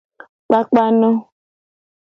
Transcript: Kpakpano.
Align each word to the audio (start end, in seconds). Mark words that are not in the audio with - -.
Kpakpano. 0.47 1.09